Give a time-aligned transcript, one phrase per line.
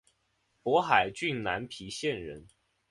[0.63, 2.47] 勃海郡南皮县人。